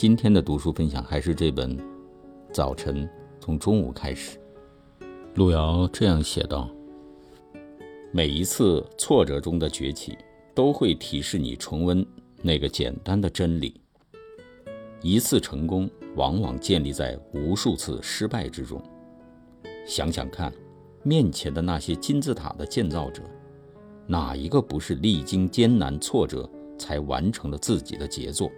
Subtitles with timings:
[0.00, 1.76] 今天的读书分享还是这本
[2.50, 3.06] 《早晨
[3.38, 4.38] 从中午开始》。
[5.34, 6.70] 路遥这样写道
[8.10, 10.16] ：“每一次挫折中的崛起，
[10.54, 12.02] 都会提示你重温
[12.40, 13.78] 那个简单的真理：
[15.02, 15.86] 一次成功
[16.16, 18.82] 往往建立在无数次失败之中。
[19.86, 20.50] 想想看，
[21.02, 23.22] 面前的那些金字塔的建造者，
[24.06, 28.50] 哪一个不是历经艰难挫折？”才完成了自己的杰作。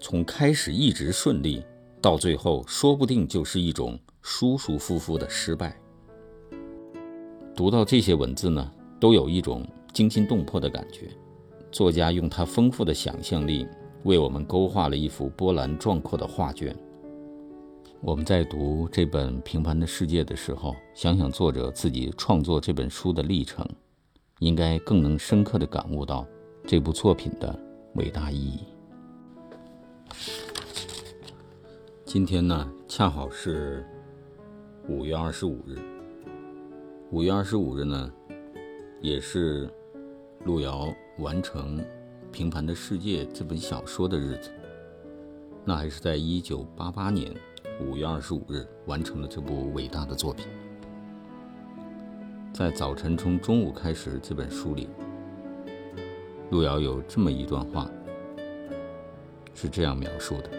[0.00, 1.64] 从开始一直顺利，
[2.00, 5.76] 到最后说不定就是一种舒舒服服的失败。
[7.54, 11.08] 读到这些文字呢，都有一种惊心动魄的感觉。
[11.72, 13.66] 作家用他丰富的想象力，
[14.04, 16.74] 为我们勾画了一幅波澜壮阔的画卷。
[18.00, 23.68] 我们在读这本《平凡的世界》的时候，想想作者自己创作这本书的历程，
[24.38, 26.24] 应该更能深刻地感悟到。
[26.64, 27.58] 这部作品的
[27.94, 28.77] 伟大意义。
[32.10, 33.84] 今天呢，恰好是
[34.88, 35.78] 五月二十五日。
[37.10, 38.10] 五月二十五日呢，
[39.02, 39.68] 也是
[40.46, 41.78] 路遥完成
[42.32, 44.50] 《平凡的世界》这本小说的日子。
[45.66, 47.30] 那还是在一九八八年
[47.78, 50.46] 五月二十五日完成了这部伟大的作品。
[52.54, 54.88] 在《早晨从中午开始》这本书里。
[56.50, 57.86] 路遥有这么一段话，
[59.52, 60.50] 是这样描述的：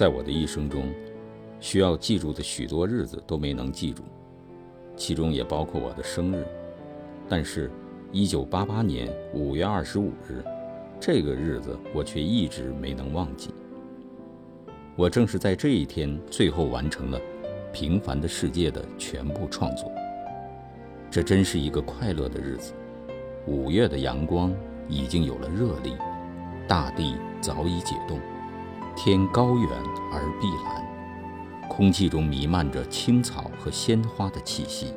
[0.00, 0.84] 在我的一生中，
[1.60, 4.02] 需要记住的许多日子都没能记住，
[4.96, 6.42] 其中也包括我的生日。
[7.28, 7.70] 但是，
[8.10, 10.42] 一九八八年五月二十五日
[10.98, 13.50] 这个日子，我却一直没能忘记。
[14.96, 17.18] 我正是在这一天，最后完成了
[17.70, 19.92] 《平凡的世界》的全部创作。
[21.10, 22.72] 这真是一个快乐的日子。
[23.46, 24.50] 五月的阳光
[24.88, 25.92] 已经有了热力，
[26.66, 28.18] 大地早已解冻，
[29.02, 29.66] 天高远
[30.12, 30.86] 而碧蓝，
[31.70, 34.92] 空气中弥漫着青草和鲜花的气息。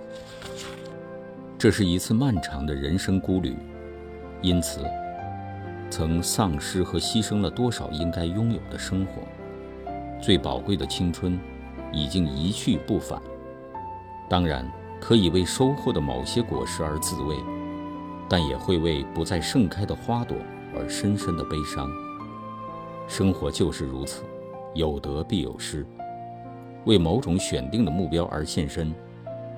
[1.57, 3.55] 这是一次漫长的人生孤旅，
[4.41, 4.81] 因此，
[5.89, 9.21] 曾丧失和牺牲了多少应该拥有的生活？
[10.21, 11.39] 最宝贵的青春，
[11.93, 13.21] 已经一去不返。
[14.29, 14.69] 当然。
[14.99, 17.35] 可以为收获的某些果实而自慰，
[18.29, 20.37] 但也会为不再盛开的花朵
[20.73, 21.89] 而深深的悲伤。
[23.07, 24.23] 生活就是如此，
[24.73, 25.85] 有得必有失。
[26.85, 28.93] 为某种选定的目标而献身，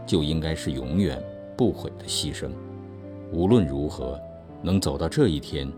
[0.06, 1.22] 就应该是永远
[1.57, 2.50] 不悔的牺牲。
[3.31, 4.19] 无论如何，
[4.61, 5.72] 能走到这一天，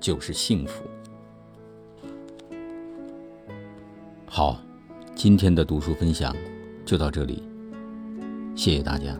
[0.00, 0.82] 就是幸福。
[4.26, 4.58] 好，
[5.14, 6.34] 今天的读书分享
[6.84, 7.42] 就到这里。
[8.56, 9.16] 谢谢大家。